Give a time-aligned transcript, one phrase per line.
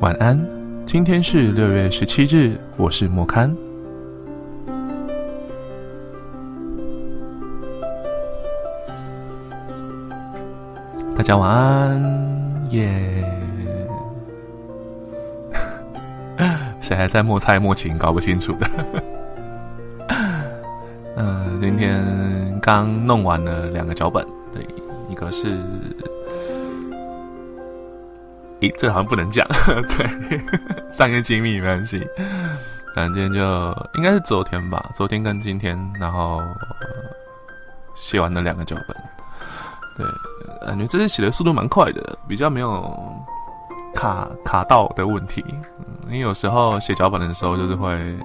[0.00, 0.38] 晚安，
[0.86, 3.52] 今天是六月十七日，我是莫堪。
[11.16, 12.00] 大家晚安，
[12.70, 13.24] 耶！
[16.80, 18.70] 谁还在默猜默情，搞不清楚的？
[21.16, 22.00] 嗯， 今天
[22.62, 24.64] 刚弄完了两个脚本，对，
[25.10, 25.58] 一个是。
[28.60, 29.46] 咦，这好像不能讲，
[29.96, 30.40] 对，
[30.92, 32.04] 商业机密没关系。
[32.94, 36.42] 反正今天就应该是昨天吧，昨天跟今天，然后
[37.94, 38.96] 写完了两个脚本。
[39.96, 40.06] 对，
[40.66, 42.92] 感觉这次写的速度蛮快的，比较没有
[43.94, 45.44] 卡卡到的问题。
[46.06, 48.16] 因为有时候写脚本的时候，就是会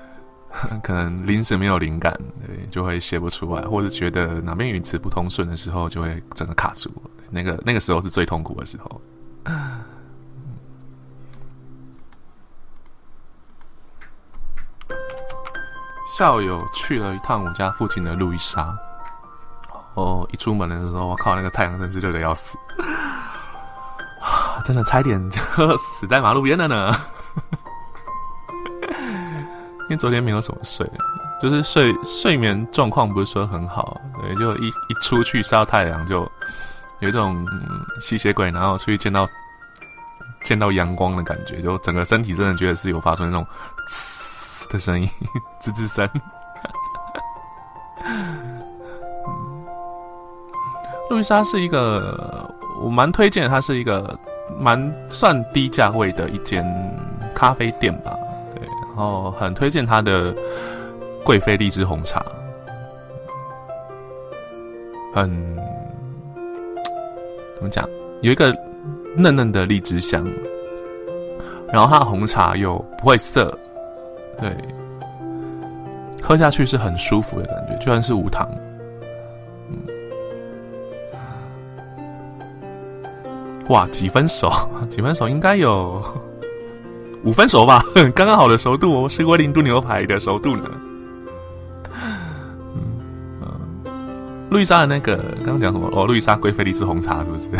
[0.82, 6.90] 可能临时没有灵感，对，就会写不出来，或者觉得哪边语词不通顺的时候，就会整个卡住。
[7.28, 9.00] 那个那个时候是最痛苦的时候。
[16.18, 18.76] 校友去了一趟我家附近的路易莎，
[19.94, 22.58] 哦，一出门的时候，我靠，那个太阳真是热的要死，
[24.66, 25.40] 真的差点就
[25.76, 26.94] 死在马路边了呢。
[29.88, 30.88] 因为昨天没有什么睡，
[31.42, 36.30] 就是睡睡眠状况不是说很好，也，就一一出去晒到太阳就。
[37.00, 37.46] 有一种
[38.00, 39.28] 吸血鬼，然后出去见到
[40.44, 43.46] 见到阳光的感觉，就整个身体真的觉得是有发出那种
[43.88, 45.08] 呲的声音，
[45.60, 46.08] 吱吱声。
[51.08, 54.18] 路易莎是一个我蛮推荐，它是一个
[54.58, 56.64] 蛮算低价位的一间
[57.34, 58.16] 咖啡店吧，
[58.54, 60.34] 对，然后很推荐它的
[61.24, 62.24] 贵妃荔枝红茶，
[65.14, 65.58] 很。
[67.60, 67.86] 怎么讲？
[68.22, 68.56] 有一个
[69.14, 70.24] 嫩嫩的荔枝香，
[71.70, 73.54] 然后它的红茶又不会涩，
[74.40, 74.50] 对，
[76.22, 78.48] 喝下去是很舒服的感觉，就算是无糖。
[83.68, 84.50] 哇，几分熟？
[84.88, 85.28] 几分熟？
[85.28, 86.02] 应该有
[87.24, 87.84] 五分熟吧？
[88.16, 90.70] 刚刚好的熟度，是威灵顿牛排的熟度呢。
[94.50, 95.88] 路易莎的那个刚刚讲什么？
[95.92, 97.48] 哦，路易莎贵妃荔枝红茶是不是？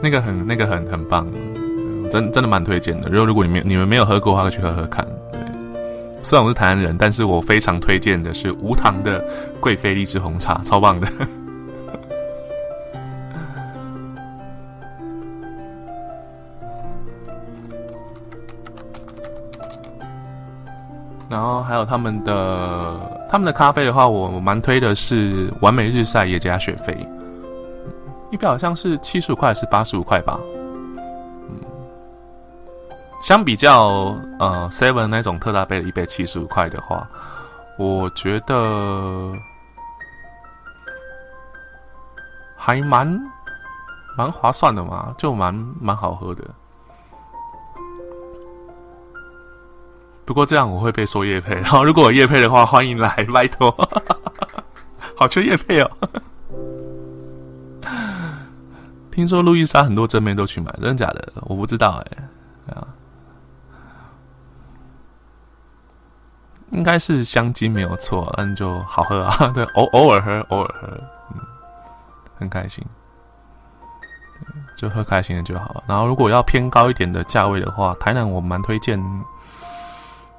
[0.00, 1.26] 那个很那个很很棒，
[2.10, 3.08] 真真的蛮推荐的。
[3.08, 5.04] 如果如果你们你们没有喝过的话，可以去喝喝看。
[6.22, 9.24] 虽然我是台湾人，但是我非常推荐的是无糖的
[9.60, 11.08] 贵妃荔枝红茶，超棒的。
[21.36, 22.98] 然后还有他们的
[23.28, 26.96] 他们的咖啡的话，我蛮推的是完美日晒也加雪菲，
[28.30, 30.40] 一杯好像是七十五块还是八十五块吧。
[33.20, 37.06] 相比较呃 Seven 那种特大杯的一杯七十五块的话，
[37.78, 39.30] 我觉得
[42.56, 43.06] 还蛮
[44.16, 46.44] 蛮划算的嘛，就蛮蛮好喝的。
[50.26, 53.70] 不过这样我会被说叶配，然后如果有叶配的话，欢迎来，拜托，
[55.16, 55.90] 好缺叶配哦。
[59.12, 61.32] 听说路易莎很多真妹都去买，真的假的？
[61.42, 62.28] 我不知道哎，
[62.74, 62.88] 啊，
[66.72, 70.88] 应该是香精没有错，但就好喝啊， 对，偶偶尔喝，偶尔喝，
[71.34, 71.40] 嗯，
[72.36, 72.84] 很开心，
[74.76, 75.84] 就喝开心的就好。
[75.86, 79.00] 然后如果要偏高一点的价位的话，台南我蛮推荐。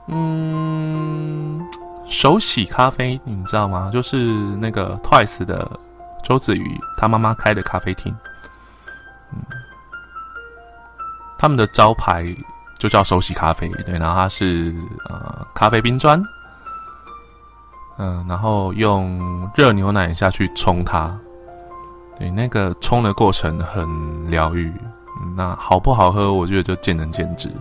[0.08, 1.68] 嗯，
[2.08, 3.90] 手洗咖啡你知道吗？
[3.92, 4.18] 就是
[4.58, 5.70] 那个 Twice 的
[6.24, 8.16] 周子瑜他妈妈开的咖啡厅。
[9.34, 9.40] 嗯，
[11.38, 12.26] 他们的招牌
[12.80, 14.74] 就叫手洗咖啡，对，然后它是
[15.10, 16.24] 呃咖啡冰砖，
[17.98, 21.14] 嗯，然后用热牛奶下去冲它，
[22.18, 24.72] 对，那个冲的过程很疗愈。
[25.36, 27.52] 那好不好喝，我觉得就见仁见智。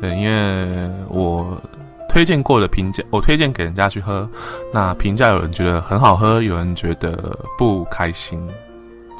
[0.00, 1.60] 对，因为我
[2.08, 4.28] 推荐过的评价，我推荐给人家去喝，
[4.72, 8.40] 那评价有人觉得很好喝，有人觉得不开心，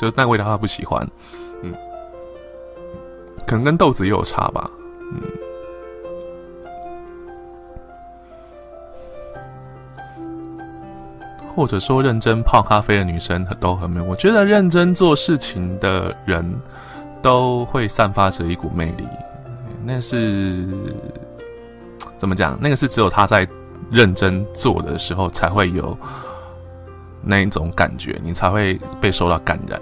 [0.01, 1.07] 就那味道他不喜欢，
[1.63, 1.73] 嗯，
[3.47, 4.71] 可能跟豆子也有差吧，
[5.13, 5.21] 嗯，
[11.55, 16.45] 或者说认真泡咖啡的女生都很美，我觉得认真做事情的人
[17.21, 19.07] 都会散发着一股魅力。
[19.85, 20.67] 那是
[22.19, 23.49] 怎么讲，那个是只有他在
[23.91, 25.97] 认真做的时候才会有
[27.23, 29.81] 那一种感觉，你才会被受到感染。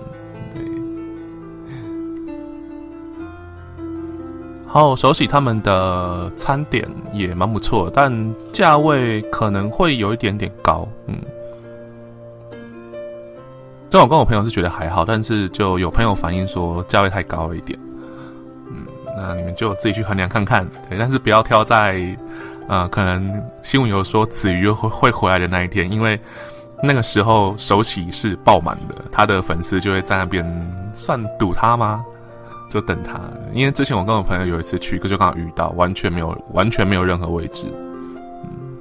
[4.66, 10.86] 然后手洗他们的餐点也蛮不错，但价位可能会有一点点高。
[11.06, 11.16] 嗯。
[13.88, 17.78] 这我跟我朋友是觉得还好，但是就有朋友反映说价位太高了一点。
[19.16, 20.66] 那你们就自己去衡量看看。
[20.88, 22.00] 对，但是不要挑在，
[22.68, 26.20] 呃，可能新闻有说子瑜会会回来的那一天，因为
[26.82, 30.44] 那个时候手洗是爆满的，他的粉丝就会在那边
[30.94, 32.04] 算堵他吗？
[32.68, 33.20] 就等他，
[33.52, 37.72] 因为之前我跟我朋友有一次去，就刚好遇到，完全没有，完全没有任何位置。
[38.42, 38.76] 嗯，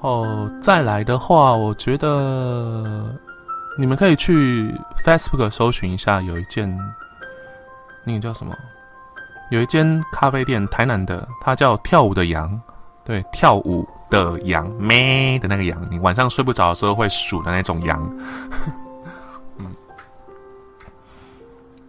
[0.00, 3.12] 哦，再来的话，我觉得
[3.76, 4.72] 你们可以去
[5.04, 6.72] Facebook 搜寻一下，有一件
[8.04, 8.56] 那个叫什么？
[9.50, 12.60] 有一间咖啡店，台南的，它叫跳舞的羊，
[13.04, 18.00] 对，跳舞的羊，咩的那个羊，你晚上睡不着的时候会数的那种羊。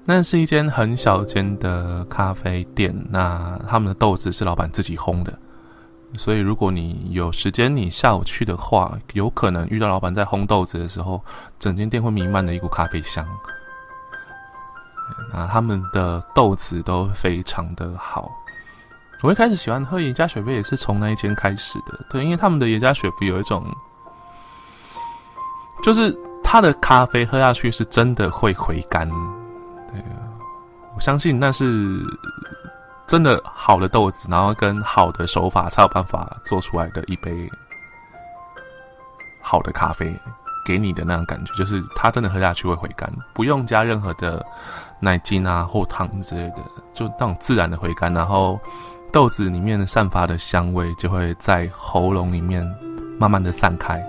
[0.05, 5.31] 那是一间很小间的咖啡店，那他们的豆子是老板自己烘的，
[6.17, 11.23] 所以如果你有时间，你下午去的话，有可能遇到老板在烘豆子的时候，
[11.57, 13.25] 整间店会弥漫着一股咖啡香。
[15.31, 18.31] 啊他们的豆子都非常的好，
[19.21, 23.65] 我一开始喜欢喝耶加雪菲也是从那一间开始的，对，因为他们的耶加雪菲有一种，
[25.83, 29.09] 就是它的咖啡喝下去是真的会回甘。
[29.91, 30.03] 对
[30.95, 31.99] 我相信那是
[33.07, 37.49] 真的好的豆子，然后跟好的手法才有办法做出来的一杯
[39.41, 40.15] 好的咖啡，
[40.65, 44.45] 给你的那种感觉，就是它真的喝下去会回甘，不用加任何的
[44.99, 46.57] 奶精啊或糖之类的，
[46.93, 48.59] 就那种自然的回甘，然后
[49.11, 52.63] 豆子里面散发的香味就会在喉咙里面
[53.19, 54.01] 慢慢的散开，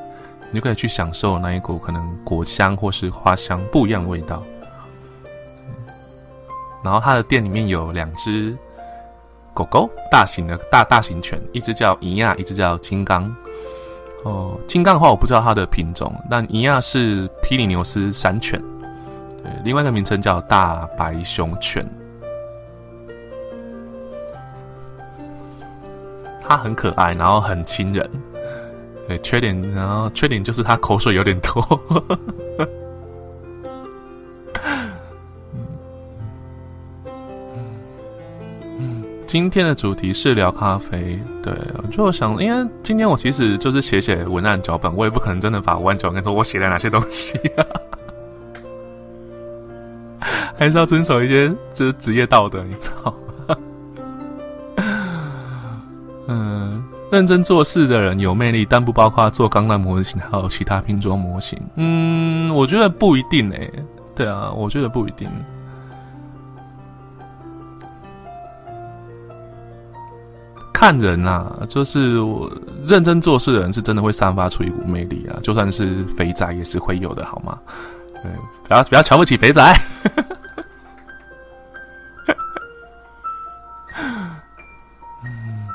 [0.50, 4.42] 你就可以去享受那一股可能果香或是花香不一样味道。
[6.82, 8.56] 然后他的店里面有两只
[9.52, 13.34] 狗狗，大型的大大型犬，一只叫伊亚，一只叫金刚。
[14.24, 18.60] 哦，金刚的话我不知道它的品种，但尼亚是皮里牛斯山犬，
[19.42, 21.86] 对，另外一个名称叫大白熊犬。
[26.46, 28.08] 它很可爱，然后很亲人。
[29.06, 31.62] 对，缺点，然后缺点就是它口水有点多。
[39.34, 41.52] 今天的主题是聊咖啡，对，
[41.90, 47.36] 就想，因为今天我其实就是写写文案脚本，我也不可能真的把文案脚本说我写了哪些东西，
[50.56, 53.12] 还是要遵守一些就是职业道德，你知道？
[56.28, 61.60] 嗯，认真做事的人有魅力，但不包括做钢弹模型还有其他拼装模型。
[61.74, 63.68] 嗯，我觉得不一定诶，
[64.14, 65.28] 对啊，我觉得不一定。
[70.84, 72.46] 看人啊，就是我
[72.86, 75.40] 认真做事的人，是真的会散发出一股魅力啊！
[75.42, 77.58] 就算是肥仔，也是会有的，好吗？
[78.22, 78.30] 对，
[78.68, 79.62] 不要不要瞧不起肥仔。
[85.24, 85.68] 嗯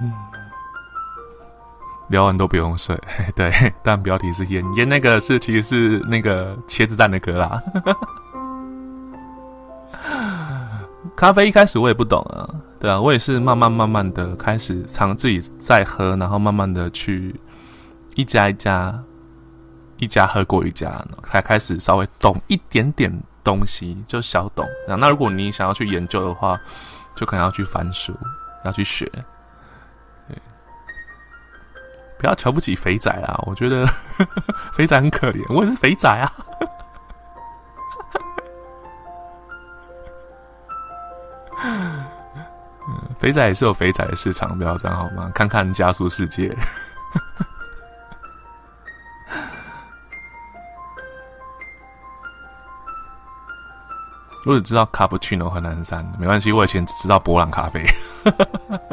[0.00, 0.12] 嗯，
[2.06, 2.96] 聊完都不用睡，
[3.34, 3.50] 对，
[3.82, 7.60] 但标题是烟烟，那个是其实是那个茄子蛋的歌啦。
[11.16, 12.46] 咖啡一开始我也不懂啊，
[12.78, 17.34] 对啊，我也是慢慢慢慢的开始尝自己在喝，然后慢慢的去
[18.14, 19.02] 一家一家
[19.96, 23.10] 一家喝过一家，才开始稍微懂一点点
[23.42, 24.66] 东西，就小懂。
[24.86, 26.60] 那如果你想要去研究的话，
[27.14, 28.12] 就可能要去翻书，
[28.66, 29.10] 要去学。
[30.28, 30.36] 对，
[32.18, 33.42] 不要瞧不起肥仔啊！
[33.46, 33.86] 我觉得
[34.74, 36.30] 肥仔很可怜，我也是肥仔啊。
[43.18, 45.30] 肥仔也是有肥仔的市场，不要这样好吗？
[45.34, 46.54] 看看加速世界。
[54.44, 57.84] 我只知道卡布奇诺和南山，没关系，我以前只知道博朗咖啡，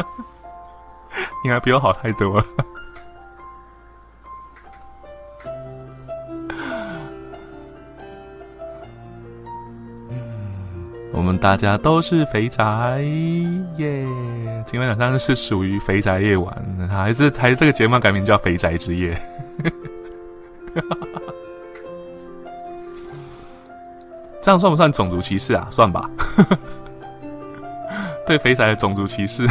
[1.45, 2.45] 应该比我好太多了。
[11.37, 12.99] 大家都是肥宅
[13.77, 14.05] 耶！
[14.65, 16.55] 今天晚上是属于肥宅夜晚，
[16.89, 19.13] 还是还是这个节目改名叫《肥宅之夜》？
[24.41, 25.67] 这样算不算种族歧视啊？
[25.71, 26.09] 算吧，
[28.27, 29.45] 对肥宅的种族歧视。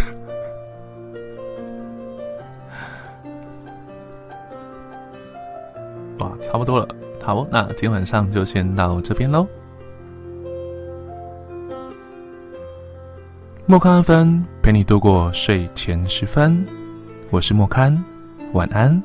[6.19, 6.87] 哇，差不多了，
[7.23, 9.47] 好，那今晚上就先到这边喽。
[13.73, 16.63] 莫康安芬陪你度过睡前时分，
[17.31, 18.05] 我是莫康，
[18.53, 19.03] 晚安。